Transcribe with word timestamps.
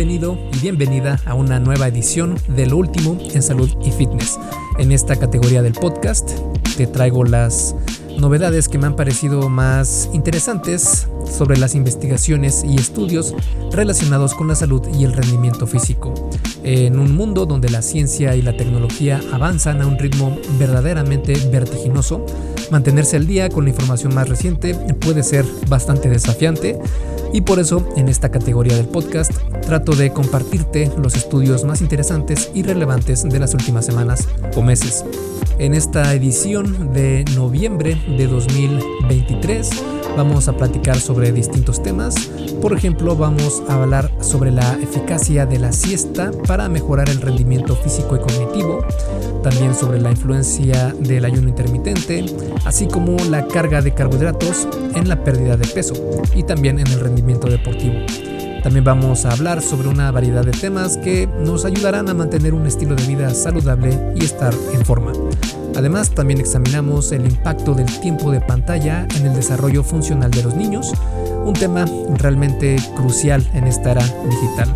Bienvenido 0.00 0.38
y 0.54 0.58
bienvenida 0.60 1.20
a 1.26 1.34
una 1.34 1.60
nueva 1.60 1.86
edición 1.86 2.38
de 2.48 2.64
lo 2.64 2.78
último 2.78 3.18
en 3.34 3.42
salud 3.42 3.68
y 3.84 3.90
fitness. 3.90 4.38
En 4.78 4.92
esta 4.92 5.14
categoría 5.16 5.60
del 5.60 5.74
podcast 5.74 6.30
te 6.78 6.86
traigo 6.86 7.22
las 7.22 7.76
novedades 8.18 8.66
que 8.70 8.78
me 8.78 8.86
han 8.86 8.96
parecido 8.96 9.50
más 9.50 10.08
interesantes 10.14 11.06
sobre 11.30 11.58
las 11.58 11.74
investigaciones 11.74 12.64
y 12.64 12.76
estudios 12.76 13.34
relacionados 13.72 14.32
con 14.32 14.48
la 14.48 14.54
salud 14.54 14.80
y 14.98 15.04
el 15.04 15.12
rendimiento 15.12 15.66
físico. 15.66 16.14
En 16.62 16.98
un 16.98 17.14
mundo 17.14 17.44
donde 17.44 17.68
la 17.68 17.82
ciencia 17.82 18.34
y 18.36 18.40
la 18.40 18.56
tecnología 18.56 19.20
avanzan 19.32 19.82
a 19.82 19.86
un 19.86 19.98
ritmo 19.98 20.38
verdaderamente 20.58 21.34
vertiginoso, 21.52 22.24
mantenerse 22.70 23.16
al 23.16 23.26
día 23.26 23.50
con 23.50 23.64
la 23.64 23.70
información 23.70 24.14
más 24.14 24.30
reciente 24.30 24.74
puede 24.98 25.22
ser 25.22 25.44
bastante 25.68 26.08
desafiante 26.08 26.78
y 27.32 27.42
por 27.42 27.58
eso 27.58 27.86
en 27.96 28.08
esta 28.08 28.30
categoría 28.30 28.76
del 28.76 28.88
podcast 28.88 29.32
trato 29.62 29.94
de 29.94 30.12
compartirte 30.12 30.90
los 30.96 31.14
estudios 31.14 31.64
más 31.64 31.80
interesantes 31.80 32.50
y 32.54 32.62
relevantes 32.62 33.22
de 33.22 33.38
las 33.38 33.54
últimas 33.54 33.86
semanas 33.86 34.28
o 34.56 34.62
meses. 34.62 35.04
En 35.58 35.74
esta 35.74 36.14
edición 36.14 36.92
de 36.92 37.24
noviembre 37.34 38.00
de 38.16 38.26
2023 38.26 39.70
vamos 40.16 40.48
a 40.48 40.56
platicar 40.56 40.98
sobre 40.98 41.32
distintos 41.32 41.82
temas. 41.82 42.14
Por 42.60 42.72
ejemplo, 42.72 43.16
vamos 43.16 43.62
a 43.68 43.74
hablar 43.74 44.10
sobre 44.20 44.50
la 44.50 44.74
eficacia 44.74 45.46
de 45.46 45.58
la 45.58 45.72
siesta 45.72 46.30
para 46.46 46.68
mejorar 46.68 47.08
el 47.08 47.20
rendimiento 47.20 47.74
físico 47.76 48.16
y 48.16 48.20
cognitivo, 48.20 48.84
también 49.42 49.74
sobre 49.74 50.00
la 50.00 50.10
influencia 50.10 50.94
del 50.98 51.24
ayuno 51.24 51.48
intermitente, 51.48 52.24
así 52.64 52.86
como 52.86 53.16
la 53.24 53.46
carga 53.46 53.82
de 53.82 53.94
carbohidratos 53.94 54.68
en 54.94 55.08
la 55.08 55.22
pérdida 55.22 55.56
de 55.56 55.66
peso 55.66 55.94
y 56.34 56.42
también 56.42 56.78
en 56.78 56.86
el 56.86 57.00
rendimiento 57.00 57.48
deportivo. 57.48 58.29
También 58.62 58.84
vamos 58.84 59.24
a 59.24 59.30
hablar 59.30 59.62
sobre 59.62 59.88
una 59.88 60.10
variedad 60.10 60.44
de 60.44 60.50
temas 60.50 60.98
que 60.98 61.26
nos 61.26 61.64
ayudarán 61.64 62.08
a 62.10 62.14
mantener 62.14 62.52
un 62.52 62.66
estilo 62.66 62.94
de 62.94 63.06
vida 63.06 63.32
saludable 63.34 63.98
y 64.14 64.24
estar 64.24 64.52
en 64.74 64.84
forma. 64.84 65.12
Además, 65.76 66.10
también 66.10 66.40
examinamos 66.40 67.10
el 67.12 67.24
impacto 67.24 67.74
del 67.74 67.86
tiempo 68.00 68.30
de 68.30 68.40
pantalla 68.40 69.06
en 69.16 69.26
el 69.26 69.34
desarrollo 69.34 69.82
funcional 69.82 70.30
de 70.30 70.42
los 70.42 70.54
niños, 70.54 70.92
un 71.44 71.54
tema 71.54 71.86
realmente 72.18 72.76
crucial 72.96 73.48
en 73.54 73.66
esta 73.66 73.92
era 73.92 74.04
digital. 74.28 74.68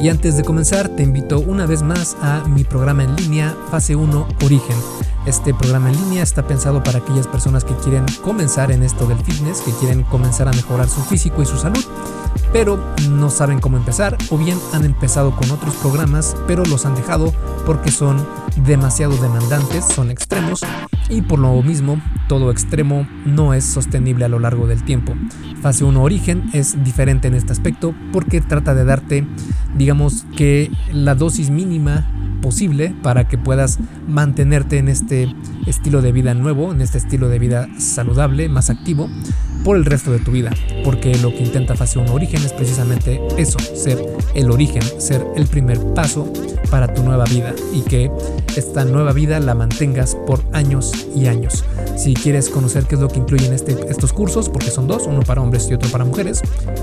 Y 0.00 0.08
antes 0.08 0.36
de 0.36 0.44
comenzar, 0.44 0.88
te 0.88 1.02
invito 1.02 1.40
una 1.40 1.66
vez 1.66 1.82
más 1.82 2.16
a 2.22 2.44
mi 2.48 2.64
programa 2.64 3.04
en 3.04 3.16
línea 3.16 3.54
Fase 3.70 3.96
1 3.96 4.28
Origen. 4.44 4.76
Este 5.26 5.52
programa 5.52 5.90
en 5.90 5.96
línea 5.96 6.22
está 6.22 6.46
pensado 6.46 6.82
para 6.82 6.98
aquellas 6.98 7.26
personas 7.26 7.64
que 7.64 7.74
quieren 7.76 8.06
comenzar 8.22 8.72
en 8.72 8.82
esto 8.82 9.06
del 9.06 9.18
fitness, 9.18 9.60
que 9.60 9.72
quieren 9.72 10.02
comenzar 10.04 10.48
a 10.48 10.52
mejorar 10.52 10.88
su 10.88 11.00
físico 11.02 11.42
y 11.42 11.46
su 11.46 11.58
salud 11.58 11.84
pero 12.52 12.78
no 13.10 13.30
saben 13.30 13.60
cómo 13.60 13.76
empezar 13.76 14.16
o 14.30 14.38
bien 14.38 14.58
han 14.72 14.84
empezado 14.84 15.32
con 15.32 15.50
otros 15.50 15.74
programas 15.76 16.36
pero 16.46 16.64
los 16.64 16.86
han 16.86 16.94
dejado 16.94 17.32
porque 17.66 17.90
son 17.90 18.26
demasiado 18.64 19.16
demandantes, 19.16 19.84
son 19.84 20.10
extremos 20.10 20.64
y 21.10 21.22
por 21.22 21.38
lo 21.38 21.62
mismo 21.62 22.00
todo 22.28 22.50
extremo 22.50 23.06
no 23.24 23.54
es 23.54 23.64
sostenible 23.64 24.24
a 24.24 24.28
lo 24.28 24.38
largo 24.38 24.66
del 24.66 24.82
tiempo. 24.84 25.14
Fase 25.62 25.84
1 25.84 26.02
Origen 26.02 26.50
es 26.52 26.82
diferente 26.84 27.28
en 27.28 27.34
este 27.34 27.52
aspecto 27.52 27.94
porque 28.12 28.40
trata 28.40 28.74
de 28.74 28.84
darte 28.84 29.26
digamos 29.76 30.26
que 30.36 30.70
la 30.92 31.14
dosis 31.14 31.50
mínima 31.50 32.06
posible 32.40 32.94
para 33.02 33.28
que 33.28 33.38
puedas 33.38 33.78
mantenerte 34.06 34.78
en 34.78 34.88
este 34.88 35.34
estilo 35.66 36.02
de 36.02 36.12
vida 36.12 36.34
nuevo, 36.34 36.72
en 36.72 36.80
este 36.80 36.98
estilo 36.98 37.28
de 37.28 37.38
vida 37.38 37.68
saludable, 37.78 38.48
más 38.48 38.70
activo 38.70 39.08
por 39.64 39.76
el 39.76 39.84
resto 39.84 40.12
de 40.12 40.18
tu 40.18 40.30
vida, 40.30 40.50
porque 40.84 41.14
lo 41.18 41.30
que 41.30 41.42
intenta 41.42 41.74
Fase 41.74 41.98
1 41.98 42.12
Origen 42.12 42.42
es 42.44 42.52
precisamente 42.52 43.20
eso, 43.36 43.58
ser 43.58 43.98
el 44.34 44.50
origen, 44.50 44.82
ser 44.98 45.24
el 45.36 45.46
primer 45.46 45.78
paso 45.94 46.32
para 46.70 46.92
tu 46.92 47.02
nueva 47.02 47.24
vida 47.24 47.54
y 47.72 47.82
que 47.82 48.10
esta 48.56 48.84
nueva 48.84 49.12
vida 49.12 49.40
la 49.40 49.54
mantengas 49.54 50.16
por 50.26 50.40
años 50.52 50.92
y 51.14 51.26
años. 51.26 51.64
Si 51.96 52.14
quieres 52.14 52.48
conocer 52.48 52.84
qué 52.84 52.94
es 52.94 53.00
lo 53.00 53.08
que 53.08 53.18
incluyen 53.18 53.52
este, 53.52 53.76
estos 53.88 54.12
cursos, 54.12 54.48
porque 54.48 54.70
son 54.70 54.86
dos, 54.86 55.06
uno 55.06 55.20
para 55.20 55.40
hombres 55.40 55.68
y 55.70 55.74
otro 55.74 55.88
para 55.90 56.04
mujeres, 56.04 56.42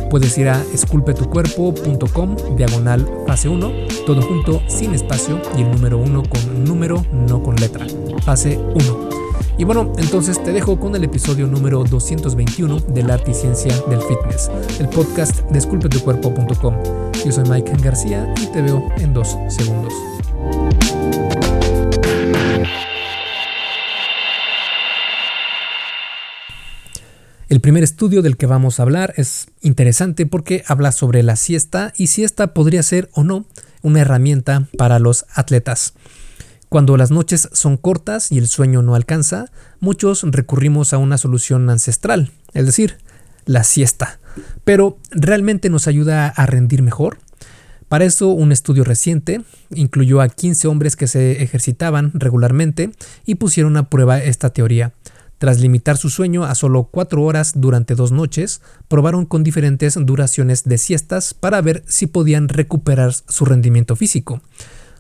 puedes 0.09 0.37
ir 0.37 0.49
a 0.49 0.61
esculpetucuerpo.com 0.73 2.35
diagonal 2.55 3.07
fase 3.27 3.49
1, 3.49 3.71
todo 4.05 4.21
junto, 4.21 4.61
sin 4.67 4.93
espacio 4.93 5.39
y 5.57 5.61
el 5.61 5.71
número 5.71 5.97
1 5.97 6.23
con 6.23 6.63
número, 6.63 7.05
no 7.11 7.41
con 7.43 7.55
letra. 7.55 7.85
Fase 8.23 8.57
1. 8.57 9.24
Y 9.57 9.63
bueno, 9.63 9.93
entonces 9.97 10.43
te 10.43 10.51
dejo 10.51 10.77
con 10.77 10.95
el 10.95 11.05
episodio 11.05 11.47
número 11.47 11.85
221 11.85 12.79
del 12.89 13.09
arte 13.09 13.31
y 13.31 13.33
ciencia 13.33 13.73
del 13.89 14.01
fitness, 14.01 14.51
el 14.79 14.89
podcast 14.89 15.41
de. 15.49 15.59
Yo 17.25 17.31
soy 17.31 17.43
Mike 17.49 17.71
García 17.81 18.33
y 18.41 18.47
te 18.47 18.61
veo 18.61 18.85
en 18.97 19.13
dos 19.13 19.37
segundos. 19.47 19.93
El 27.47 27.61
primer 27.61 27.83
estudio 27.83 28.21
del 28.21 28.35
que 28.35 28.47
vamos 28.47 28.79
a 28.79 28.83
hablar 28.83 29.13
es 29.15 29.47
interesante 29.61 30.25
porque 30.25 30.65
habla 30.67 30.91
sobre 30.91 31.23
la 31.23 31.37
siesta 31.37 31.93
y 31.95 32.07
si 32.07 32.25
esta 32.25 32.53
podría 32.53 32.83
ser 32.83 33.09
o 33.13 33.23
no 33.23 33.45
una 33.81 34.01
herramienta 34.01 34.67
para 34.77 34.99
los 34.99 35.25
atletas. 35.33 35.93
Cuando 36.75 36.97
las 36.97 37.09
noches 37.09 37.47
son 37.53 37.77
cortas 37.77 38.33
y 38.33 38.37
el 38.37 38.49
sueño 38.49 38.81
no 38.81 38.95
alcanza, 38.95 39.45
muchos 39.79 40.23
recurrimos 40.23 40.91
a 40.91 40.97
una 40.97 41.17
solución 41.17 41.69
ancestral, 41.69 42.33
es 42.53 42.65
decir, 42.65 42.97
la 43.45 43.63
siesta. 43.63 44.19
Pero 44.65 44.97
¿realmente 45.09 45.69
nos 45.69 45.87
ayuda 45.87 46.27
a 46.27 46.45
rendir 46.45 46.81
mejor? 46.81 47.19
Para 47.87 48.03
eso, 48.03 48.27
un 48.27 48.51
estudio 48.51 48.83
reciente 48.83 49.41
incluyó 49.73 50.19
a 50.19 50.27
15 50.27 50.67
hombres 50.67 50.97
que 50.97 51.07
se 51.07 51.41
ejercitaban 51.41 52.11
regularmente 52.13 52.91
y 53.25 53.35
pusieron 53.35 53.77
a 53.77 53.89
prueba 53.89 54.21
esta 54.21 54.49
teoría. 54.49 54.91
Tras 55.37 55.61
limitar 55.61 55.95
su 55.95 56.09
sueño 56.09 56.43
a 56.43 56.55
solo 56.55 56.89
4 56.91 57.23
horas 57.23 57.53
durante 57.55 57.95
dos 57.95 58.11
noches, 58.11 58.59
probaron 58.89 59.25
con 59.25 59.45
diferentes 59.45 59.97
duraciones 59.97 60.65
de 60.65 60.77
siestas 60.77 61.33
para 61.33 61.61
ver 61.61 61.85
si 61.87 62.07
podían 62.07 62.49
recuperar 62.49 63.13
su 63.13 63.45
rendimiento 63.45 63.95
físico. 63.95 64.41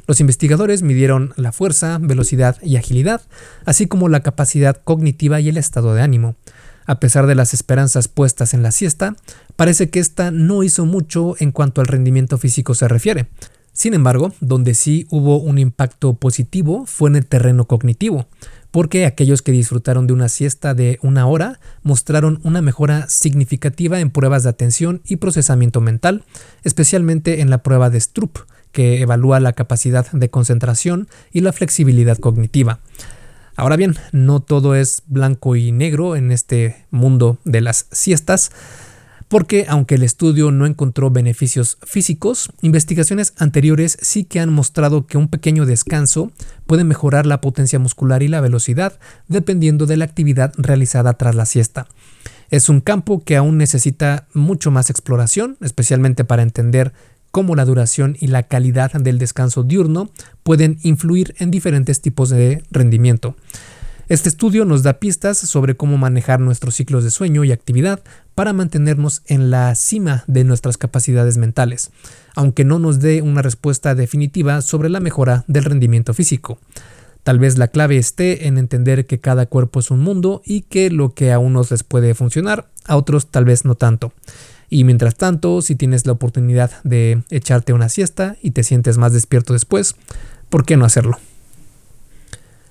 Los 0.07 0.19
investigadores 0.19 0.83
midieron 0.83 1.33
la 1.35 1.51
fuerza, 1.51 1.97
velocidad 2.01 2.57
y 2.61 2.75
agilidad, 2.75 3.21
así 3.65 3.87
como 3.87 4.09
la 4.09 4.21
capacidad 4.21 4.81
cognitiva 4.83 5.39
y 5.39 5.49
el 5.49 5.57
estado 5.57 5.93
de 5.93 6.01
ánimo. 6.01 6.35
A 6.85 6.99
pesar 6.99 7.25
de 7.25 7.35
las 7.35 7.53
esperanzas 7.53 8.07
puestas 8.07 8.53
en 8.53 8.61
la 8.61 8.71
siesta, 8.71 9.15
parece 9.55 9.89
que 9.89 9.99
esta 9.99 10.29
no 10.29 10.61
hizo 10.61 10.85
mucho 10.85 11.35
en 11.39 11.51
cuanto 11.51 11.81
al 11.81 11.87
rendimiento 11.87 12.37
físico 12.37 12.75
se 12.75 12.87
refiere. 12.87 13.27
Sin 13.73 13.93
embargo, 13.93 14.33
donde 14.39 14.73
sí 14.73 15.05
hubo 15.09 15.37
un 15.37 15.57
impacto 15.57 16.13
positivo 16.13 16.85
fue 16.85 17.09
en 17.09 17.17
el 17.17 17.25
terreno 17.25 17.65
cognitivo, 17.65 18.27
porque 18.71 19.05
aquellos 19.05 19.41
que 19.41 19.51
disfrutaron 19.51 20.07
de 20.07 20.13
una 20.13 20.29
siesta 20.29 20.73
de 20.73 20.99
una 21.01 21.27
hora 21.27 21.59
mostraron 21.81 22.39
una 22.43 22.61
mejora 22.61 23.09
significativa 23.09 23.99
en 23.99 24.11
pruebas 24.11 24.43
de 24.43 24.49
atención 24.49 25.01
y 25.05 25.17
procesamiento 25.17 25.81
mental, 25.81 26.23
especialmente 26.63 27.41
en 27.41 27.49
la 27.49 27.63
prueba 27.63 27.89
de 27.89 27.99
Stroop, 27.99 28.37
que 28.75 28.99
evalúa 28.99 29.39
la 29.39 29.53
capacidad 29.53 30.11
de 30.11 30.29
concentración 30.29 31.07
y 31.31 31.39
la 31.39 31.53
flexibilidad 31.53 32.17
cognitiva. 32.17 32.81
Ahora 33.55 33.77
bien, 33.77 33.95
no 34.11 34.41
todo 34.41 34.75
es 34.75 35.03
blanco 35.07 35.55
y 35.55 35.71
negro 35.71 36.17
en 36.17 36.29
este 36.29 36.85
mundo 36.91 37.37
de 37.45 37.61
las 37.61 37.87
siestas, 37.93 38.51
porque 39.29 39.65
aunque 39.69 39.95
el 39.95 40.03
estudio 40.03 40.51
no 40.51 40.65
encontró 40.65 41.09
beneficios 41.09 41.77
físicos, 41.83 42.49
investigaciones 42.61 43.33
anteriores 43.37 43.97
sí 44.01 44.25
que 44.25 44.41
han 44.41 44.51
mostrado 44.51 45.07
que 45.07 45.17
un 45.17 45.29
pequeño 45.29 45.65
descanso 45.65 46.33
puede 46.67 46.83
mejorar 46.83 47.25
la 47.25 47.39
potencia 47.39 47.79
muscular 47.79 48.23
y 48.23 48.27
la 48.27 48.41
velocidad 48.41 48.99
dependiendo 49.29 49.85
de 49.85 49.95
la 49.95 50.03
actividad 50.03 50.51
realizada 50.57 51.13
tras 51.13 51.33
la 51.33 51.45
siesta. 51.45 51.87
Es 52.49 52.67
un 52.67 52.81
campo 52.81 53.23
que 53.23 53.37
aún 53.37 53.57
necesita 53.57 54.27
mucho 54.33 54.69
más 54.69 54.89
exploración, 54.89 55.57
especialmente 55.61 56.25
para 56.25 56.43
entender 56.43 56.93
cómo 57.35 57.57
la 57.57 57.65
duración 57.65 58.15
y 58.17 58.27
la 58.27 58.43
calidad 58.43 58.93
del 58.93 59.17
descanso 59.17 59.63
diurno 59.63 60.09
pueden 60.43 60.79
influir 60.83 61.35
en 61.37 61.51
diferentes 61.51 61.99
tipos 61.99 62.29
de 62.29 62.63
rendimiento. 62.71 63.35
Este 64.07 64.29
estudio 64.29 64.63
nos 64.63 64.83
da 64.83 64.99
pistas 64.99 65.37
sobre 65.37 65.75
cómo 65.75 65.97
manejar 65.97 66.39
nuestros 66.39 66.75
ciclos 66.75 67.03
de 67.03 67.11
sueño 67.11 67.43
y 67.43 67.51
actividad 67.51 67.99
para 68.35 68.53
mantenernos 68.53 69.21
en 69.25 69.51
la 69.51 69.75
cima 69.75 70.23
de 70.27 70.45
nuestras 70.45 70.77
capacidades 70.77 71.35
mentales, 71.35 71.91
aunque 72.35 72.63
no 72.63 72.79
nos 72.79 73.01
dé 73.01 73.21
una 73.21 73.41
respuesta 73.41 73.95
definitiva 73.95 74.61
sobre 74.61 74.87
la 74.87 75.01
mejora 75.01 75.43
del 75.49 75.65
rendimiento 75.65 76.13
físico. 76.13 76.57
Tal 77.23 77.39
vez 77.39 77.57
la 77.57 77.67
clave 77.67 77.97
esté 77.97 78.47
en 78.47 78.57
entender 78.57 79.07
que 79.07 79.19
cada 79.19 79.45
cuerpo 79.45 79.81
es 79.81 79.91
un 79.91 79.99
mundo 79.99 80.41
y 80.45 80.61
que 80.61 80.89
lo 80.89 81.13
que 81.13 81.33
a 81.33 81.39
unos 81.39 81.69
les 81.69 81.83
puede 81.83 82.15
funcionar, 82.15 82.69
a 82.85 82.95
otros 82.95 83.27
tal 83.29 83.43
vez 83.43 83.65
no 83.65 83.75
tanto. 83.75 84.13
Y 84.69 84.83
mientras 84.83 85.15
tanto, 85.15 85.61
si 85.61 85.75
tienes 85.75 86.05
la 86.05 86.13
oportunidad 86.13 86.71
de 86.83 87.23
echarte 87.29 87.73
una 87.73 87.89
siesta 87.89 88.37
y 88.41 88.51
te 88.51 88.63
sientes 88.63 88.97
más 88.97 89.13
despierto 89.13 89.53
después, 89.53 89.95
¿por 90.49 90.65
qué 90.65 90.77
no 90.77 90.85
hacerlo? 90.85 91.19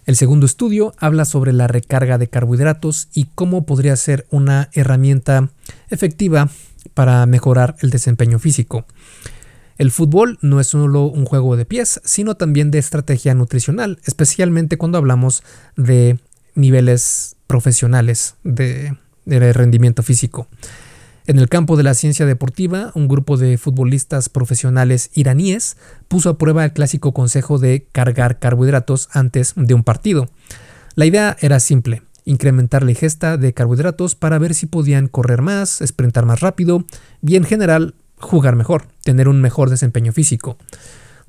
El 0.06 0.16
segundo 0.16 0.44
estudio 0.44 0.94
habla 0.98 1.24
sobre 1.24 1.52
la 1.52 1.66
recarga 1.66 2.18
de 2.18 2.28
carbohidratos 2.28 3.08
y 3.14 3.28
cómo 3.34 3.64
podría 3.64 3.96
ser 3.96 4.26
una 4.30 4.68
herramienta 4.74 5.48
efectiva 5.88 6.50
para 6.92 7.24
mejorar 7.24 7.76
el 7.80 7.90
desempeño 7.90 8.38
físico. 8.38 8.84
El 9.78 9.90
fútbol 9.90 10.38
no 10.40 10.60
es 10.60 10.68
solo 10.68 11.06
un 11.06 11.24
juego 11.24 11.56
de 11.56 11.64
pies, 11.64 12.00
sino 12.04 12.36
también 12.36 12.70
de 12.70 12.78
estrategia 12.78 13.34
nutricional, 13.34 13.98
especialmente 14.04 14.76
cuando 14.76 14.98
hablamos 14.98 15.42
de 15.76 16.18
niveles 16.54 17.36
profesionales 17.46 18.36
de, 18.44 18.96
rendimiento 19.26 20.02
físico. 20.02 20.48
En 21.26 21.38
el 21.38 21.48
campo 21.48 21.78
de 21.78 21.82
la 21.82 21.94
ciencia 21.94 22.26
deportiva, 22.26 22.92
un 22.94 23.08
grupo 23.08 23.38
de 23.38 23.56
futbolistas 23.56 24.28
profesionales 24.28 25.10
iraníes 25.14 25.78
puso 26.06 26.28
a 26.28 26.36
prueba 26.36 26.66
el 26.66 26.74
clásico 26.74 27.14
consejo 27.14 27.58
de 27.58 27.86
cargar 27.92 28.38
carbohidratos 28.38 29.08
antes 29.10 29.54
de 29.56 29.72
un 29.72 29.84
partido. 29.84 30.28
La 30.96 31.06
idea 31.06 31.34
era 31.40 31.60
simple, 31.60 32.02
incrementar 32.26 32.82
la 32.82 32.90
ingesta 32.90 33.38
de 33.38 33.54
carbohidratos 33.54 34.14
para 34.14 34.38
ver 34.38 34.54
si 34.54 34.66
podían 34.66 35.08
correr 35.08 35.40
más, 35.40 35.82
sprintar 35.82 36.26
más 36.26 36.40
rápido 36.40 36.84
y 37.22 37.36
en 37.36 37.44
general 37.44 37.94
jugar 38.18 38.54
mejor, 38.54 38.84
tener 39.02 39.26
un 39.26 39.40
mejor 39.40 39.70
desempeño 39.70 40.12
físico. 40.12 40.58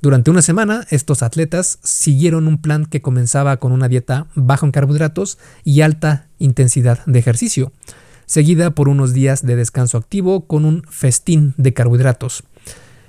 Durante 0.02 0.30
una 0.30 0.42
semana, 0.42 0.86
estos 0.90 1.24
atletas 1.24 1.80
siguieron 1.84 2.48
un 2.48 2.58
plan 2.58 2.86
que 2.86 3.02
comenzaba 3.02 3.58
con 3.58 3.72
una 3.72 3.88
dieta 3.88 4.28
baja 4.36 4.66
en 4.66 4.74
carbohidratos 4.74 5.38
y 5.64 5.82
alta 5.82 6.28
intensidad 6.38 7.00
de 7.06 7.18
ejercicio, 7.18 7.72
seguida 8.26 8.72
por 8.72 8.90
unos 8.90 9.14
días 9.14 9.46
de 9.46 9.56
descanso 9.56 9.98
activo 9.98 10.46
con 10.48 10.66
un 10.66 10.84
festín 10.90 11.54
de 11.58 11.74
carbohidratos. 11.74 12.44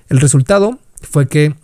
El 0.09 0.21
resultado 0.21 0.79
fue 1.03 1.29
que 1.29 1.55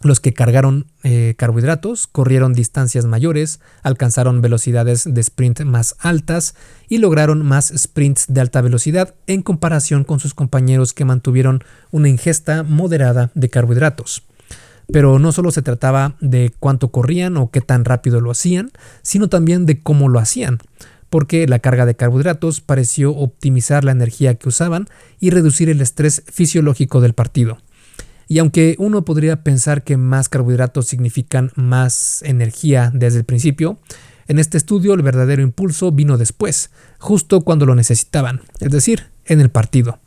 los 0.00 0.20
que 0.20 0.32
cargaron 0.32 0.86
eh, 1.02 1.34
carbohidratos 1.36 2.06
corrieron 2.06 2.52
distancias 2.52 3.04
mayores, 3.06 3.58
alcanzaron 3.82 4.40
velocidades 4.40 5.02
de 5.12 5.20
sprint 5.20 5.62
más 5.62 5.96
altas 5.98 6.54
y 6.88 6.98
lograron 6.98 7.44
más 7.44 7.72
sprints 7.76 8.26
de 8.28 8.40
alta 8.40 8.60
velocidad 8.60 9.16
en 9.26 9.42
comparación 9.42 10.04
con 10.04 10.20
sus 10.20 10.34
compañeros 10.34 10.92
que 10.92 11.04
mantuvieron 11.04 11.64
una 11.90 12.08
ingesta 12.08 12.62
moderada 12.62 13.32
de 13.34 13.48
carbohidratos. 13.50 14.22
Pero 14.90 15.18
no 15.18 15.32
solo 15.32 15.50
se 15.50 15.62
trataba 15.62 16.14
de 16.20 16.52
cuánto 16.60 16.92
corrían 16.92 17.36
o 17.36 17.50
qué 17.50 17.60
tan 17.60 17.84
rápido 17.84 18.20
lo 18.20 18.30
hacían, 18.30 18.70
sino 19.02 19.28
también 19.28 19.66
de 19.66 19.82
cómo 19.82 20.08
lo 20.08 20.20
hacían, 20.20 20.60
porque 21.10 21.46
la 21.46 21.58
carga 21.58 21.86
de 21.86 21.96
carbohidratos 21.96 22.60
pareció 22.60 23.12
optimizar 23.12 23.84
la 23.84 23.92
energía 23.92 24.34
que 24.34 24.48
usaban 24.48 24.88
y 25.20 25.30
reducir 25.30 25.68
el 25.68 25.80
estrés 25.80 26.22
fisiológico 26.30 27.00
del 27.00 27.14
partido. 27.14 27.58
Y 28.28 28.38
aunque 28.38 28.76
uno 28.78 29.04
podría 29.04 29.42
pensar 29.42 29.82
que 29.82 29.96
más 29.96 30.28
carbohidratos 30.28 30.86
significan 30.86 31.50
más 31.54 32.22
energía 32.22 32.90
desde 32.94 33.18
el 33.18 33.24
principio, 33.24 33.78
en 34.26 34.38
este 34.38 34.58
estudio 34.58 34.92
el 34.92 35.02
verdadero 35.02 35.40
impulso 35.40 35.90
vino 35.90 36.18
después, 36.18 36.70
justo 36.98 37.40
cuando 37.40 37.64
lo 37.64 37.74
necesitaban, 37.74 38.42
es 38.60 38.70
decir, 38.70 39.06
en 39.24 39.40
el 39.40 39.48
partido. 39.48 39.98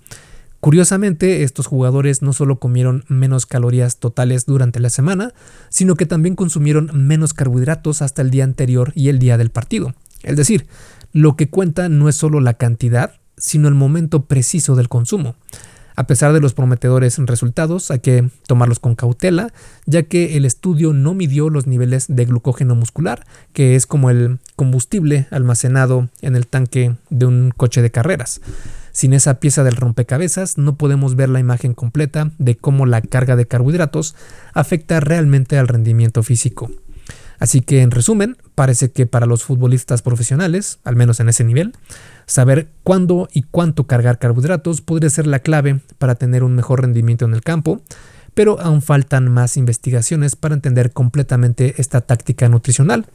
Curiosamente, 0.60 1.42
estos 1.42 1.66
jugadores 1.66 2.22
no 2.22 2.34
solo 2.34 2.60
comieron 2.60 3.04
menos 3.08 3.48
calorías 3.48 3.98
totales 3.98 4.46
durante 4.46 4.80
la 4.80 4.92
semana, 4.92 5.34
sino 5.70 5.96
que 5.96 6.06
también 6.06 6.36
consumieron 6.36 6.92
menos 6.94 7.34
carbohidratos 7.34 8.04
hasta 8.04 8.22
el 8.22 8.30
día 8.30 8.44
anterior 8.44 8.92
y 8.94 9.10
el 9.10 9.18
día 9.18 9.40
del 9.40 9.50
partido. 9.50 9.96
Es 10.24 10.36
decir, 10.36 10.68
lo 11.14 11.36
que 11.36 11.50
cuenta 11.50 11.90
no 11.90 12.10
es 12.10 12.16
solo 12.16 12.40
la 12.40 12.54
cantidad, 12.54 13.14
sino 13.38 13.68
el 13.68 13.76
momento 13.76 14.26
preciso 14.26 14.76
del 14.76 14.90
consumo. 14.90 15.36
A 15.96 16.08
pesar 16.08 16.32
de 16.34 16.40
los 16.40 16.54
prometedores 16.54 17.18
resultados, 17.18 17.92
hay 17.92 18.00
que 18.00 18.30
tomarlos 18.48 18.80
con 18.80 18.96
cautela, 18.96 19.54
ya 19.86 20.04
que 20.04 20.38
el 20.38 20.46
estudio 20.46 20.94
no 20.94 21.14
midió 21.14 21.50
los 21.50 21.68
niveles 21.68 22.06
de 22.08 22.26
glucógeno 22.26 22.76
muscular, 22.76 23.26
que 23.54 23.76
es 23.76 23.86
como 23.86 24.10
el 24.10 24.40
combustible 24.56 25.28
almacenado 25.32 26.10
en 26.22 26.36
el 26.36 26.48
tanque 26.48 26.96
de 27.10 27.26
un 27.26 27.52
coche 27.56 27.82
de 27.82 27.92
carreras. 27.92 28.42
Sin 28.94 29.14
esa 29.14 29.40
pieza 29.40 29.64
del 29.64 29.76
rompecabezas 29.76 30.58
no 30.58 30.76
podemos 30.76 31.16
ver 31.16 31.30
la 31.30 31.40
imagen 31.40 31.74
completa 31.74 32.32
de 32.40 32.56
cómo 32.58 32.86
la 32.86 33.02
carga 33.02 33.36
de 33.36 33.48
carbohidratos 33.48 34.16
afecta 34.54 35.00
realmente 35.00 35.58
al 35.58 35.68
rendimiento 35.68 36.24
físico. 36.24 36.72
Así 37.42 37.60
que 37.60 37.82
en 37.82 37.92
resumen, 37.92 38.38
parece 38.56 38.92
que 38.92 39.06
para 39.06 39.26
los 39.26 39.44
futbolistas 39.44 40.02
profesionales, 40.02 40.80
al 40.86 40.96
menos 40.96 41.20
en 41.20 41.28
ese 41.28 41.44
nivel, 41.44 41.74
Saber 42.32 42.70
cuándo 42.84 43.28
y 43.34 43.42
cuánto 43.42 43.88
cargar 43.88 44.18
carbohidratos 44.18 44.80
podría 44.80 45.10
ser 45.10 45.28
la 45.28 45.40
clave 45.40 45.82
para 45.98 46.16
tener 46.16 46.46
un 46.46 46.56
mejor 46.56 46.80
rendimiento 46.80 47.26
en 47.26 47.34
el 47.34 47.42
campo, 47.42 47.82
pero 48.34 48.58
aún 48.62 48.82
faltan 48.82 49.30
más 49.30 49.58
investigaciones 49.58 50.38
para 50.38 50.56
entender 50.56 50.94
completamente 50.94 51.76
esta 51.78 52.00
táctica 52.00 52.48
nutricional. 52.48 53.06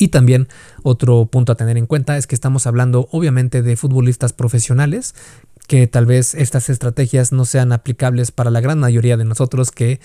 Y 0.00 0.08
también 0.08 0.48
otro 0.82 1.26
punto 1.26 1.52
a 1.52 1.54
tener 1.54 1.78
en 1.78 1.86
cuenta 1.86 2.16
es 2.16 2.26
que 2.26 2.34
estamos 2.34 2.66
hablando 2.66 3.08
obviamente 3.12 3.62
de 3.62 3.76
futbolistas 3.76 4.32
profesionales, 4.32 5.14
que 5.66 5.86
tal 5.86 6.06
vez 6.06 6.34
estas 6.34 6.68
estrategias 6.68 7.32
no 7.32 7.44
sean 7.44 7.72
aplicables 7.72 8.30
para 8.32 8.50
la 8.50 8.60
gran 8.60 8.78
mayoría 8.78 9.16
de 9.16 9.24
nosotros 9.24 9.70
que 9.70 10.00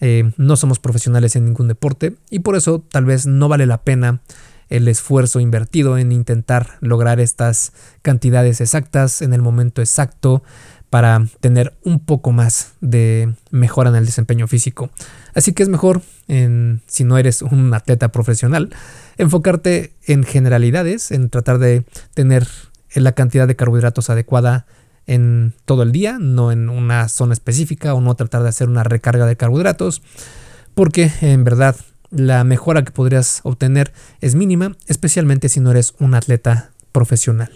eh, 0.00 0.32
no 0.36 0.56
somos 0.56 0.78
profesionales 0.78 1.36
en 1.36 1.44
ningún 1.44 1.68
deporte 1.68 2.16
y 2.30 2.40
por 2.40 2.56
eso 2.56 2.84
tal 2.90 3.04
vez 3.04 3.26
no 3.26 3.48
vale 3.48 3.66
la 3.66 3.82
pena 3.82 4.22
el 4.70 4.88
esfuerzo 4.88 5.40
invertido 5.40 5.98
en 5.98 6.10
intentar 6.10 6.78
lograr 6.80 7.20
estas 7.20 7.72
cantidades 8.02 8.60
exactas 8.60 9.22
en 9.22 9.32
el 9.32 9.42
momento 9.42 9.82
exacto 9.82 10.42
para 10.90 11.26
tener 11.40 11.76
un 11.82 11.98
poco 11.98 12.32
más 12.32 12.74
de 12.80 13.34
mejora 13.50 13.90
en 13.90 13.96
el 13.96 14.06
desempeño 14.06 14.46
físico. 14.46 14.90
Así 15.34 15.52
que 15.52 15.64
es 15.64 15.68
mejor, 15.68 16.02
en, 16.28 16.82
si 16.86 17.02
no 17.02 17.18
eres 17.18 17.42
un 17.42 17.74
atleta 17.74 18.12
profesional, 18.12 18.70
enfocarte 19.18 19.92
en 20.06 20.22
generalidades, 20.22 21.10
en 21.10 21.30
tratar 21.30 21.58
de 21.58 21.84
tener 22.14 22.46
la 22.94 23.12
cantidad 23.12 23.48
de 23.48 23.56
carbohidratos 23.56 24.08
adecuada 24.08 24.66
en 25.06 25.54
todo 25.64 25.82
el 25.82 25.92
día, 25.92 26.18
no 26.20 26.52
en 26.52 26.68
una 26.68 27.08
zona 27.08 27.32
específica 27.32 27.94
o 27.94 28.00
no 28.00 28.14
tratar 28.14 28.42
de 28.42 28.48
hacer 28.48 28.68
una 28.68 28.84
recarga 28.84 29.26
de 29.26 29.36
carbohidratos, 29.36 30.02
porque 30.74 31.10
en 31.20 31.44
verdad 31.44 31.76
la 32.10 32.44
mejora 32.44 32.84
que 32.84 32.92
podrías 32.92 33.40
obtener 33.42 33.92
es 34.20 34.34
mínima, 34.34 34.76
especialmente 34.86 35.48
si 35.48 35.60
no 35.60 35.70
eres 35.70 35.94
un 35.98 36.14
atleta 36.14 36.70
profesional. 36.92 37.50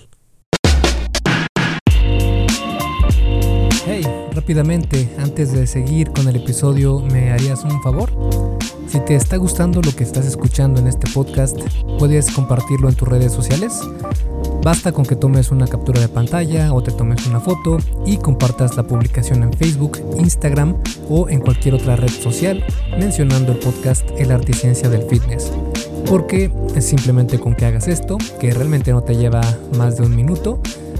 Hey, 3.86 4.02
rápidamente, 4.32 5.14
antes 5.18 5.52
de 5.52 5.66
seguir 5.66 6.10
con 6.10 6.28
el 6.28 6.36
episodio, 6.36 7.00
¿me 7.00 7.30
harías 7.30 7.64
un 7.64 7.82
favor? 7.82 8.10
Si 8.88 9.00
te 9.00 9.14
está 9.14 9.36
gustando 9.36 9.80
lo 9.82 9.94
que 9.94 10.02
estás 10.02 10.26
escuchando 10.26 10.80
en 10.80 10.86
este 10.86 11.10
podcast, 11.12 11.58
puedes 11.98 12.30
compartirlo 12.30 12.88
en 12.88 12.94
tus 12.94 13.06
redes 13.06 13.32
sociales. 13.32 13.80
Basta 14.62 14.93
con 14.93 15.06
que 15.06 15.16
tomes 15.16 15.50
una 15.50 15.66
captura 15.66 16.00
de 16.00 16.08
pantalla 16.08 16.72
o 16.75 16.82
te 16.82 16.90
tomes 16.90 17.26
una 17.26 17.40
foto 17.40 17.78
y 18.05 18.19
compartas 18.19 18.76
la 18.76 18.82
publicación 18.82 19.43
en 19.43 19.52
Facebook, 19.52 19.99
Instagram 20.19 20.76
o 21.09 21.28
en 21.28 21.40
cualquier 21.40 21.75
otra 21.75 21.97
red 21.97 22.11
social 22.11 22.64
mencionando 22.99 23.52
el 23.52 23.59
podcast 23.59 24.09
El 24.18 24.32
Arte 24.32 24.52
y 24.52 24.54
Ciencia 24.54 24.88
del 24.88 25.02
Fitness. 25.02 25.52
Porque 26.06 26.50
es 26.75 26.87
simplemente 26.87 27.38
con 27.38 27.54
que 27.54 27.66
hagas 27.66 27.87
esto, 27.87 28.18
que 28.40 28.50
realmente 28.50 28.92
no 28.92 29.02
te 29.02 29.16
lleva 29.16 29.40
más 29.76 29.97
de 29.97 30.04
un 30.04 30.16
minuto, 30.16 30.61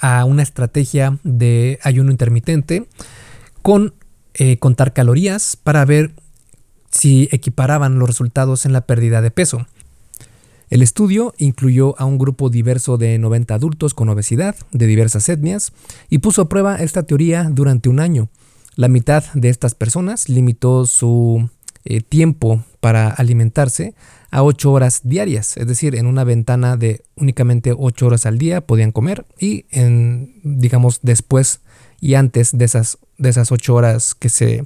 a 0.00 0.24
una 0.24 0.42
estrategia 0.42 1.18
de 1.22 1.78
ayuno 1.82 2.10
intermitente 2.10 2.86
con 3.62 3.94
eh, 4.34 4.58
contar 4.58 4.92
calorías 4.92 5.56
para 5.56 5.84
ver 5.84 6.12
si 6.90 7.28
equiparaban 7.32 7.98
los 7.98 8.08
resultados 8.08 8.66
en 8.66 8.72
la 8.72 8.82
pérdida 8.82 9.22
de 9.22 9.30
peso. 9.30 9.66
El 10.70 10.82
estudio 10.82 11.34
incluyó 11.36 11.98
a 11.98 12.04
un 12.04 12.16
grupo 12.16 12.48
diverso 12.48 12.96
de 12.96 13.18
90 13.18 13.54
adultos 13.54 13.92
con 13.92 14.08
obesidad 14.08 14.54
de 14.70 14.86
diversas 14.86 15.28
etnias 15.28 15.72
y 16.08 16.18
puso 16.18 16.42
a 16.42 16.48
prueba 16.48 16.76
esta 16.76 17.02
teoría 17.02 17.50
durante 17.50 17.88
un 17.88 17.98
año. 17.98 18.28
La 18.76 18.86
mitad 18.86 19.24
de 19.34 19.48
estas 19.48 19.74
personas 19.74 20.28
limitó 20.28 20.86
su 20.86 21.50
eh, 21.84 22.02
tiempo 22.02 22.62
para 22.80 23.08
alimentarse 23.08 23.94
a 24.30 24.42
8 24.42 24.72
horas 24.72 25.00
diarias, 25.04 25.56
es 25.56 25.66
decir, 25.66 25.96
en 25.96 26.06
una 26.06 26.24
ventana 26.24 26.76
de 26.76 27.02
únicamente 27.16 27.74
8 27.76 28.06
horas 28.06 28.26
al 28.26 28.38
día 28.38 28.60
podían 28.60 28.92
comer 28.92 29.26
y 29.38 29.66
en, 29.70 30.40
digamos, 30.44 31.00
después 31.02 31.60
y 32.00 32.14
antes 32.14 32.56
de 32.56 32.64
esas, 32.64 32.98
de 33.18 33.28
esas 33.28 33.50
8 33.52 33.74
horas 33.74 34.14
que 34.14 34.28
se 34.28 34.64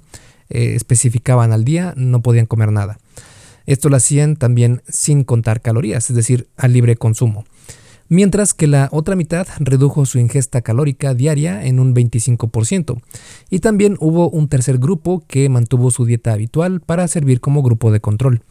eh, 0.50 0.74
especificaban 0.74 1.52
al 1.52 1.64
día 1.64 1.94
no 1.96 2.20
podían 2.20 2.46
comer 2.46 2.70
nada. 2.72 2.98
Esto 3.66 3.88
lo 3.88 3.96
hacían 3.96 4.36
también 4.36 4.82
sin 4.88 5.24
contar 5.24 5.62
calorías, 5.62 6.10
es 6.10 6.16
decir, 6.16 6.48
a 6.56 6.68
libre 6.68 6.96
consumo. 6.96 7.44
mientras 8.10 8.52
que 8.52 8.66
la 8.66 8.90
otra 8.92 9.16
mitad 9.16 9.46
redujo 9.58 10.04
su 10.04 10.18
ingesta 10.18 10.60
calórica 10.60 11.14
diaria 11.14 11.64
en 11.64 11.80
un 11.80 11.94
25%. 11.94 13.00
Y 13.48 13.60
también 13.60 13.96
hubo 13.98 14.28
un 14.28 14.48
tercer 14.48 14.76
grupo 14.76 15.24
que 15.26 15.48
mantuvo 15.48 15.90
su 15.90 16.04
dieta 16.04 16.34
habitual 16.34 16.80
para 16.80 17.08
servir 17.08 17.40
como 17.40 17.62
grupo 17.62 17.90
de 17.90 18.00
control. 18.00 18.42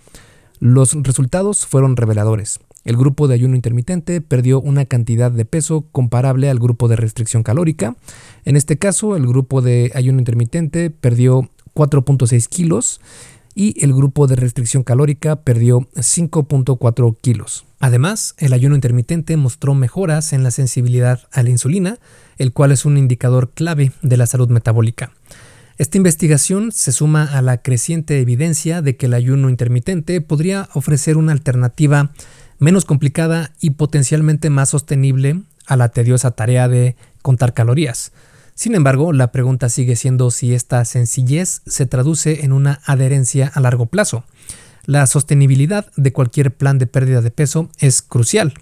Los 0.65 0.93
resultados 0.93 1.65
fueron 1.65 1.97
reveladores. 1.97 2.61
El 2.85 2.95
grupo 2.95 3.27
de 3.27 3.33
ayuno 3.33 3.57
intermitente 3.57 4.21
perdió 4.21 4.61
una 4.61 4.85
cantidad 4.85 5.29
de 5.29 5.43
peso 5.43 5.83
comparable 5.91 6.49
al 6.49 6.57
grupo 6.57 6.87
de 6.87 6.95
restricción 6.95 7.43
calórica. 7.43 7.97
En 8.45 8.55
este 8.55 8.77
caso, 8.77 9.17
el 9.17 9.27
grupo 9.27 9.61
de 9.61 9.91
ayuno 9.93 10.19
intermitente 10.19 10.89
perdió 10.89 11.49
4.6 11.75 12.47
kilos 12.47 13.01
y 13.53 13.83
el 13.83 13.91
grupo 13.93 14.25
de 14.25 14.37
restricción 14.37 14.83
calórica 14.83 15.35
perdió 15.35 15.81
5.4 15.95 17.17
kilos. 17.19 17.65
Además, 17.81 18.33
el 18.37 18.53
ayuno 18.53 18.75
intermitente 18.75 19.35
mostró 19.35 19.73
mejoras 19.73 20.31
en 20.31 20.43
la 20.43 20.51
sensibilidad 20.51 21.27
a 21.33 21.43
la 21.43 21.49
insulina, 21.49 21.97
el 22.37 22.53
cual 22.53 22.71
es 22.71 22.85
un 22.85 22.97
indicador 22.97 23.51
clave 23.53 23.91
de 24.01 24.15
la 24.15 24.27
salud 24.27 24.47
metabólica. 24.47 25.11
Esta 25.77 25.97
investigación 25.97 26.71
se 26.71 26.91
suma 26.91 27.23
a 27.23 27.41
la 27.41 27.57
creciente 27.57 28.19
evidencia 28.19 28.81
de 28.81 28.95
que 28.95 29.07
el 29.07 29.13
ayuno 29.15 29.49
intermitente 29.49 30.21
podría 30.21 30.69
ofrecer 30.73 31.17
una 31.17 31.31
alternativa 31.31 32.11
menos 32.59 32.85
complicada 32.85 33.51
y 33.59 33.71
potencialmente 33.71 34.51
más 34.51 34.69
sostenible 34.69 35.41
a 35.65 35.75
la 35.75 35.89
tediosa 35.89 36.31
tarea 36.31 36.67
de 36.67 36.95
contar 37.23 37.53
calorías. 37.53 38.11
Sin 38.53 38.75
embargo, 38.75 39.13
la 39.13 39.31
pregunta 39.31 39.67
sigue 39.67 39.95
siendo 39.95 40.29
si 40.29 40.53
esta 40.53 40.85
sencillez 40.85 41.63
se 41.65 41.87
traduce 41.87 42.45
en 42.45 42.53
una 42.53 42.79
adherencia 42.85 43.51
a 43.53 43.59
largo 43.59 43.87
plazo. 43.87 44.23
La 44.85 45.07
sostenibilidad 45.07 45.91
de 45.95 46.13
cualquier 46.13 46.55
plan 46.55 46.77
de 46.77 46.85
pérdida 46.85 47.21
de 47.21 47.31
peso 47.31 47.69
es 47.79 48.01
crucial. 48.03 48.53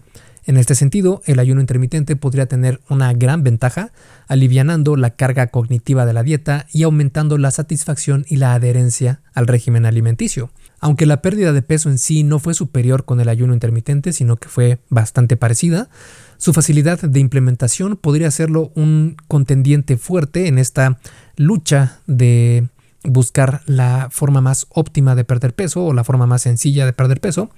En 0.45 0.57
este 0.57 0.74
sentido, 0.74 1.21
el 1.25 1.39
ayuno 1.39 1.62
intermitente 1.62 2.15
podría 2.15 2.48
tener 2.48 2.81
una 2.89 3.13
gran 3.13 3.43
ventaja, 3.43 3.91
alivianando 4.27 4.95
la 4.95 5.12
carga 5.12 5.48
cognitiva 5.48 6.05
de 6.05 6.13
la 6.13 6.24
dieta 6.24 6.65
y 6.74 6.83
aumentando 6.83 7.38
la 7.38 7.51
satisfacción 7.51 8.25
y 8.27 8.38
la 8.38 8.53
adherencia 8.53 9.21
al 9.33 9.48
régimen 9.48 9.86
alimenticio. 9.86 10.50
Aunque 10.79 11.05
la 11.05 11.21
pérdida 11.21 11.53
de 11.53 11.62
peso 11.62 11.89
en 11.89 12.00
sí 12.00 12.24
no 12.24 12.39
fue 12.39 12.55
superior 12.55 13.05
con 13.05 13.21
el 13.21 13.29
ayuno 13.29 13.53
intermitente, 13.53 14.13
sino 14.13 14.38
que 14.38 14.50
fue 14.50 14.79
bastante 14.89 15.38
parecida, 15.38 15.89
su 16.38 16.53
facilidad 16.53 17.00
de 17.00 17.19
implementación 17.19 17.95
podría 17.95 18.27
hacerlo 18.27 18.71
un 18.74 19.15
contendiente 19.27 19.95
fuerte 19.98 20.48
en 20.48 20.57
esta 20.57 20.98
lucha 21.38 22.00
de 22.07 22.67
buscar 23.03 23.62
la 23.67 24.10
forma 24.12 24.41
más 24.41 24.65
óptima 24.69 25.13
de 25.13 25.24
perder 25.24 25.53
peso 25.53 25.86
o 25.86 25.93
la 25.93 26.03
forma 26.03 26.25
más 26.25 26.41
sencilla 26.41 26.88
de 26.88 26.93
perder 26.93 27.21
peso, 27.21 27.51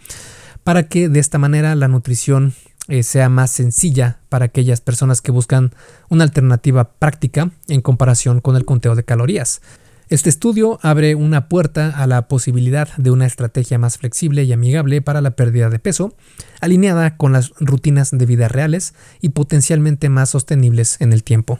para 0.65 0.83
que 0.87 1.07
de 1.07 1.19
esta 1.19 1.37
manera 1.37 1.75
la 1.75 1.87
nutrición 1.87 2.53
eh, 2.87 3.03
sea 3.03 3.29
más 3.29 3.51
sencilla 3.51 4.19
para 4.29 4.45
aquellas 4.45 4.81
personas 4.81 5.21
que 5.21 5.31
buscan 5.31 5.71
una 6.09 6.23
alternativa 6.23 6.93
práctica 6.93 7.51
en 7.67 7.81
comparación 7.81 8.41
con 8.41 8.55
el 8.55 8.65
conteo 8.65 8.95
de 8.95 9.05
calorías. 9.05 9.61
Este 10.09 10.29
estudio 10.29 10.79
abre 10.83 11.15
una 11.15 11.47
puerta 11.47 11.89
a 11.89 12.05
la 12.07 12.27
posibilidad 12.27 12.89
de 12.97 13.09
una 13.09 13.25
estrategia 13.25 13.79
más 13.79 13.97
flexible 13.97 14.43
y 14.43 14.51
amigable 14.51 15.01
para 15.01 15.21
la 15.21 15.31
pérdida 15.31 15.69
de 15.69 15.79
peso, 15.79 16.13
alineada 16.61 17.15
con 17.15 17.31
las 17.31 17.51
rutinas 17.59 18.11
de 18.11 18.25
vida 18.25 18.47
reales 18.47 18.93
y 19.21 19.29
potencialmente 19.29 20.09
más 20.09 20.29
sostenibles 20.29 20.99
en 20.99 21.13
el 21.13 21.23
tiempo. 21.23 21.59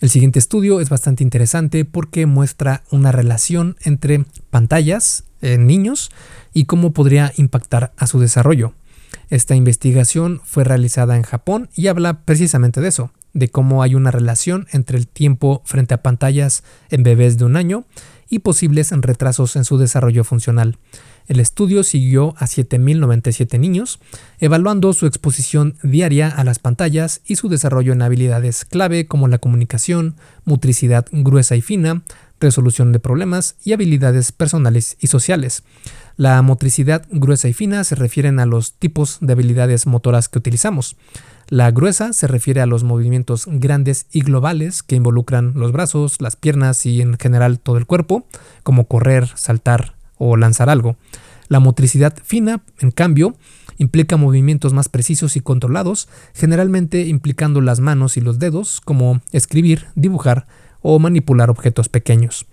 El 0.00 0.08
siguiente 0.08 0.38
estudio 0.38 0.80
es 0.80 0.88
bastante 0.88 1.22
interesante 1.22 1.84
porque 1.84 2.24
muestra 2.24 2.84
una 2.90 3.12
relación 3.12 3.76
entre 3.82 4.24
pantallas 4.48 5.24
en 5.42 5.66
niños 5.66 6.10
y 6.54 6.64
cómo 6.64 6.92
podría 6.92 7.32
impactar 7.36 7.92
a 7.98 8.06
su 8.06 8.18
desarrollo. 8.18 8.72
Esta 9.30 9.54
investigación 9.54 10.40
fue 10.44 10.64
realizada 10.64 11.16
en 11.16 11.22
Japón 11.22 11.70
y 11.76 11.86
habla 11.86 12.24
precisamente 12.24 12.80
de 12.80 12.88
eso, 12.88 13.12
de 13.32 13.48
cómo 13.48 13.84
hay 13.84 13.94
una 13.94 14.10
relación 14.10 14.66
entre 14.72 14.98
el 14.98 15.06
tiempo 15.06 15.62
frente 15.64 15.94
a 15.94 16.02
pantallas 16.02 16.64
en 16.90 17.04
bebés 17.04 17.38
de 17.38 17.44
un 17.44 17.54
año 17.54 17.84
y 18.28 18.40
posibles 18.40 18.90
retrasos 18.90 19.54
en 19.54 19.64
su 19.64 19.78
desarrollo 19.78 20.24
funcional. 20.24 20.78
El 21.28 21.38
estudio 21.38 21.84
siguió 21.84 22.34
a 22.38 22.46
7.097 22.46 23.58
niños, 23.60 24.00
evaluando 24.40 24.92
su 24.92 25.06
exposición 25.06 25.76
diaria 25.84 26.28
a 26.28 26.42
las 26.42 26.58
pantallas 26.58 27.20
y 27.24 27.36
su 27.36 27.48
desarrollo 27.48 27.92
en 27.92 28.02
habilidades 28.02 28.64
clave 28.64 29.06
como 29.06 29.28
la 29.28 29.38
comunicación, 29.38 30.16
motricidad 30.44 31.06
gruesa 31.12 31.54
y 31.54 31.60
fina, 31.60 32.02
resolución 32.40 32.90
de 32.90 32.98
problemas 32.98 33.56
y 33.64 33.74
habilidades 33.74 34.32
personales 34.32 34.96
y 34.98 35.06
sociales. 35.06 35.62
La 36.20 36.42
motricidad 36.42 37.06
gruesa 37.10 37.48
y 37.48 37.54
fina 37.54 37.82
se 37.82 37.94
refieren 37.94 38.40
a 38.40 38.44
los 38.44 38.74
tipos 38.74 39.16
de 39.22 39.32
habilidades 39.32 39.86
motoras 39.86 40.28
que 40.28 40.38
utilizamos. 40.38 40.98
La 41.48 41.70
gruesa 41.70 42.12
se 42.12 42.26
refiere 42.26 42.60
a 42.60 42.66
los 42.66 42.84
movimientos 42.84 43.46
grandes 43.46 44.04
y 44.12 44.20
globales 44.20 44.82
que 44.82 44.96
involucran 44.96 45.54
los 45.56 45.72
brazos, 45.72 46.20
las 46.20 46.36
piernas 46.36 46.84
y 46.84 47.00
en 47.00 47.16
general 47.16 47.58
todo 47.58 47.78
el 47.78 47.86
cuerpo, 47.86 48.26
como 48.64 48.84
correr, 48.84 49.28
saltar 49.34 49.94
o 50.18 50.36
lanzar 50.36 50.68
algo. 50.68 50.96
La 51.48 51.58
motricidad 51.58 52.14
fina, 52.22 52.60
en 52.80 52.90
cambio, 52.90 53.34
implica 53.78 54.18
movimientos 54.18 54.74
más 54.74 54.90
precisos 54.90 55.36
y 55.36 55.40
controlados, 55.40 56.06
generalmente 56.34 57.06
implicando 57.06 57.62
las 57.62 57.80
manos 57.80 58.18
y 58.18 58.20
los 58.20 58.38
dedos, 58.38 58.82
como 58.82 59.22
escribir, 59.32 59.86
dibujar 59.94 60.44
o 60.82 60.98
manipular 60.98 61.48
objetos 61.48 61.88
pequeños. 61.88 62.44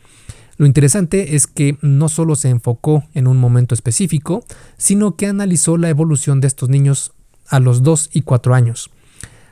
Lo 0.58 0.66
interesante 0.66 1.36
es 1.36 1.46
que 1.46 1.78
no 1.82 2.10
solo 2.10 2.36
se 2.36 2.50
enfocó 2.50 3.04
en 3.14 3.28
un 3.28 3.38
momento 3.38 3.76
específico, 3.76 4.44
sino 4.78 5.16
que 5.16 5.28
analizó 5.28 5.78
la 5.78 5.90
evolución 5.90 6.42
de 6.42 6.48
estos 6.48 6.70
niños 6.70 7.14
a 7.48 7.60
los 7.60 7.84
2 7.84 8.10
y 8.14 8.22
4 8.22 8.56
años. 8.56 8.90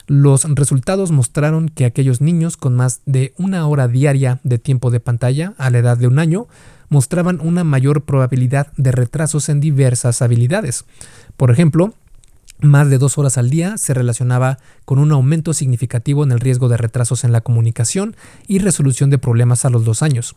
Los 0.07 0.43
resultados 0.43 1.11
mostraron 1.11 1.69
que 1.69 1.85
aquellos 1.85 2.21
niños 2.21 2.57
con 2.57 2.75
más 2.75 3.01
de 3.05 3.33
una 3.37 3.67
hora 3.67 3.87
diaria 3.87 4.39
de 4.43 4.59
tiempo 4.59 4.91
de 4.91 4.99
pantalla 4.99 5.53
a 5.57 5.69
la 5.69 5.79
edad 5.79 5.97
de 5.97 6.07
un 6.07 6.19
año 6.19 6.47
mostraban 6.89 7.39
una 7.41 7.63
mayor 7.63 8.03
probabilidad 8.03 8.71
de 8.77 8.91
retrasos 8.91 9.49
en 9.49 9.59
diversas 9.59 10.21
habilidades. 10.21 10.85
Por 11.37 11.49
ejemplo, 11.49 11.93
más 12.59 12.89
de 12.89 12.97
dos 12.97 13.17
horas 13.17 13.37
al 13.37 13.49
día 13.49 13.77
se 13.77 13.93
relacionaba 13.93 14.59
con 14.85 14.99
un 14.99 15.11
aumento 15.11 15.53
significativo 15.53 16.23
en 16.23 16.31
el 16.31 16.39
riesgo 16.39 16.69
de 16.69 16.77
retrasos 16.77 17.23
en 17.23 17.31
la 17.31 17.41
comunicación 17.41 18.15
y 18.47 18.59
resolución 18.59 19.09
de 19.09 19.17
problemas 19.17 19.65
a 19.65 19.69
los 19.69 19.85
dos 19.85 20.01
años. 20.03 20.35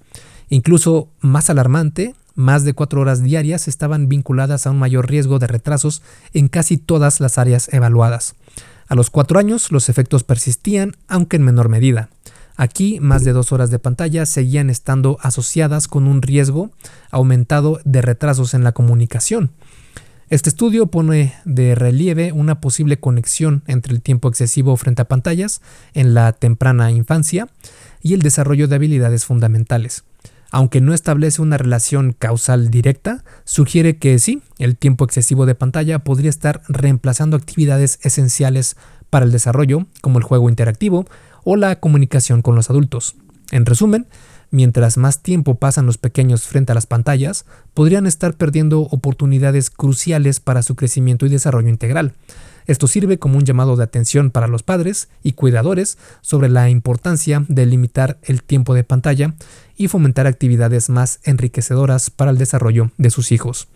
Incluso 0.50 1.11
más 1.21 1.50
alarmante, 1.50 2.14
más 2.35 2.64
de 2.64 2.73
cuatro 2.73 3.00
horas 3.00 3.23
diarias 3.23 3.69
estaban 3.69 4.09
vinculadas 4.09 4.67
a 4.67 4.71
un 4.71 4.78
mayor 4.78 5.11
riesgo 5.11 5.38
de 5.38 5.49
retrasos 5.49 6.02
en 6.33 6.49
casi 6.49 6.76
todas 6.76 7.21
las 7.21 7.37
áreas 7.37 7.69
evaluadas. 7.73 8.37
A 8.87 8.95
los 8.95 9.11
cuatro 9.11 9.38
años 9.38 9.73
los 9.73 9.88
efectos 9.88 10.25
persistían, 10.25 10.97
aunque 11.09 11.37
en 11.37 11.43
menor 11.43 11.69
medida. 11.69 12.09
Aquí, 12.57 12.99
más 13.00 13.23
de 13.23 13.33
dos 13.33 13.52
horas 13.52 13.71
de 13.71 13.78
pantalla 13.78 14.25
seguían 14.25 14.71
estando 14.71 15.19
asociadas 15.21 15.87
con 15.87 16.07
un 16.07 16.23
riesgo 16.23 16.71
aumentado 17.11 17.81
de 17.85 18.02
retrasos 18.02 18.55
en 18.55 18.64
la 18.64 18.73
comunicación. 18.73 19.50
Este 20.31 20.49
estudio 20.49 20.88
pone 20.88 21.35
de 21.45 21.75
relieve 21.75 22.33
una 22.33 22.61
posible 22.61 22.99
conexión 22.99 23.62
entre 23.67 23.95
el 23.95 24.02
tiempo 24.02 24.28
excesivo 24.28 24.76
frente 24.76 25.02
a 25.02 25.09
pantallas 25.09 25.61
en 25.95 26.14
la 26.14 26.33
temprana 26.33 26.90
infancia 26.90 27.49
y 28.02 28.14
el 28.14 28.23
desarrollo 28.23 28.69
de 28.69 28.76
habilidades 28.76 29.25
fundamentales 29.25 30.05
aunque 30.50 30.81
no 30.81 30.95
establece 30.95 31.43
una 31.43 31.59
relación 31.59 32.14
causal 32.19 32.71
directa, 32.71 33.25
sugiere 33.45 33.99
que 33.99 34.19
sí, 34.19 34.43
el 34.59 34.76
tiempo 34.76 35.05
excesivo 35.05 35.47
de 35.47 35.55
pantalla 35.55 35.99
podría 36.00 36.31
estar 36.31 36.62
reemplazando 36.69 37.37
actividades 37.37 37.99
esenciales 38.02 38.76
para 39.11 39.25
el 39.25 39.33
desarrollo, 39.33 39.87
como 40.00 40.19
el 40.19 40.25
juego 40.25 40.49
interactivo 40.49 41.07
o 41.45 41.57
la 41.57 41.81
comunicación 41.81 42.43
con 42.43 42.55
los 42.55 42.71
adultos. 42.71 43.17
En 43.50 43.67
resumen, 43.67 44.07
mientras 44.50 44.97
más 44.97 45.23
tiempo 45.23 45.57
pasan 45.57 45.87
los 45.87 45.99
pequeños 45.99 46.43
frente 46.43 46.73
a 46.73 46.75
las 46.75 46.87
pantallas, 46.87 47.45
podrían 47.75 48.07
estar 48.07 48.35
perdiendo 48.35 48.81
oportunidades 48.81 49.71
cruciales 49.71 50.40
para 50.40 50.62
su 50.62 50.75
crecimiento 50.75 51.26
y 51.26 51.31
desarrollo 51.31 51.69
integral. 51.69 52.14
Esto 52.69 52.87
sirve 52.87 53.19
como 53.19 53.39
un 53.39 53.45
llamado 53.45 53.77
de 53.77 53.83
atención 53.83 54.31
para 54.31 54.47
los 54.47 54.63
padres 54.63 55.09
y 55.23 55.33
cuidadores 55.33 55.99
sobre 56.21 56.51
la 56.51 56.69
importancia 56.69 57.45
de 57.49 57.67
limitar 57.67 58.19
el 58.23 58.43
tiempo 58.43 58.75
de 58.75 58.85
pantalla 58.85 59.35
y 59.77 59.89
fomentar 59.89 60.27
actividades 60.27 60.91
más 60.91 61.19
enriquecedoras 61.25 62.11
para 62.11 62.31
el 62.31 62.39
desarrollo 62.39 62.93
de 62.99 63.11
sus 63.11 63.33
hijos. 63.33 63.69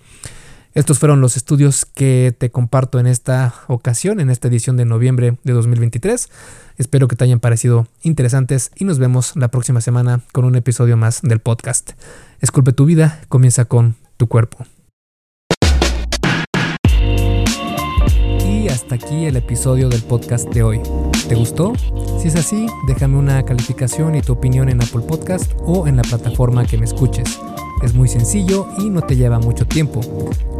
Estos 0.75 0.99
fueron 0.99 1.21
los 1.21 1.37
estudios 1.37 1.87
que 1.87 2.35
te 2.37 2.51
comparto 2.51 2.99
en 2.99 3.07
esta 3.07 3.55
ocasión, 3.67 4.21
en 4.21 4.31
esta 4.31 4.49
edición 4.49 4.77
de 4.77 4.85
noviembre 4.85 5.39
de 5.43 5.53
2023. 5.53 6.29
Espero 6.77 7.09
que 7.09 7.17
te 7.17 7.25
hayan 7.25 7.41
parecido 7.41 7.89
interesantes 8.03 8.71
y 8.77 8.85
nos 8.85 8.99
vemos 8.99 9.37
la 9.37 9.49
próxima 9.49 9.81
semana 9.81 10.21
con 10.33 10.45
un 10.45 10.55
episodio 10.55 10.97
más 10.99 11.21
del 11.23 11.41
podcast. 11.41 11.93
Esculpe 12.41 12.73
tu 12.73 12.85
vida, 12.85 13.21
comienza 13.29 13.65
con 13.65 13.97
tu 14.17 14.29
cuerpo. 14.29 14.67
Aquí 18.93 19.25
el 19.25 19.37
episodio 19.37 19.89
del 19.89 20.03
podcast 20.03 20.49
de 20.51 20.63
hoy. 20.63 20.81
¿Te 21.29 21.35
gustó? 21.35 21.73
Si 22.21 22.29
es 22.29 22.37
así, 22.37 22.67
déjame 22.87 23.17
una 23.17 23.43
calificación 23.43 24.15
y 24.15 24.21
tu 24.23 24.35
opinión 24.35 24.69
en 24.69 24.83
Apple 24.83 25.03
Podcast 25.03 25.53
o 25.65 25.87
en 25.87 25.97
la 25.97 26.03
plataforma 26.03 26.67
que 26.67 26.77
me 26.77 26.85
escuches. 26.85 27.41
Es 27.83 27.95
muy 27.95 28.09
sencillo 28.09 28.69
y 28.79 28.91
no 28.91 29.01
te 29.01 29.17
lleva 29.17 29.39
mucho 29.39 29.67
tiempo. 29.67 30.01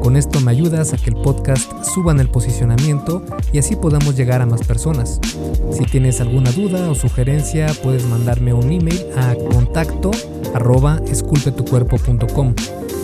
Con 0.03 0.17
esto 0.17 0.41
me 0.41 0.51
ayudas 0.51 0.93
a 0.93 0.97
que 0.97 1.11
el 1.11 1.17
podcast 1.17 1.71
suba 1.85 2.13
en 2.13 2.21
el 2.21 2.29
posicionamiento 2.29 3.23
y 3.53 3.59
así 3.59 3.77
podamos 3.77 4.17
llegar 4.17 4.41
a 4.41 4.47
más 4.47 4.67
personas. 4.67 5.21
Si 5.71 5.85
tienes 5.85 6.21
alguna 6.21 6.51
duda 6.53 6.91
o 6.91 6.95
sugerencia, 6.95 7.67
puedes 7.83 8.07
mandarme 8.07 8.55
un 8.55 8.73
email 8.73 9.05
a 9.17 9.35
contacto 9.53 10.11
arroba. 10.55 11.01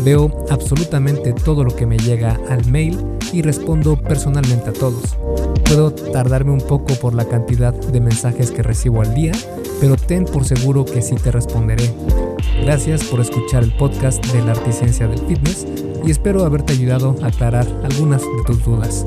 Veo 0.04 0.46
absolutamente 0.50 1.32
todo 1.32 1.64
lo 1.64 1.74
que 1.74 1.86
me 1.86 1.98
llega 1.98 2.38
al 2.48 2.64
mail 2.66 2.98
y 3.32 3.42
respondo 3.42 3.96
personalmente 3.96 4.70
a 4.70 4.72
todos. 4.72 5.16
Puedo 5.64 5.92
tardarme 5.92 6.52
un 6.52 6.60
poco 6.60 6.94
por 6.94 7.14
la 7.14 7.26
cantidad 7.26 7.74
de 7.74 8.00
mensajes 8.00 8.50
que 8.50 8.62
recibo 8.62 9.02
al 9.02 9.14
día, 9.14 9.32
pero 9.80 9.96
ten 9.96 10.24
por 10.24 10.44
seguro 10.44 10.84
que 10.84 11.02
sí 11.02 11.16
te 11.16 11.30
responderé. 11.30 11.90
Gracias 12.62 13.04
por 13.04 13.20
escuchar 13.20 13.62
el 13.62 13.72
podcast 13.76 14.24
de 14.26 14.42
la 14.42 14.52
Articencia 14.52 15.06
del 15.06 15.20
Fitness 15.20 15.66
y 16.04 16.10
espero 16.10 16.44
haberte 16.44 16.72
ayudado 16.72 17.16
a 17.22 17.26
aclarar 17.26 17.66
algunas 17.84 18.22
de 18.22 18.44
tus 18.46 18.64
dudas. 18.64 19.06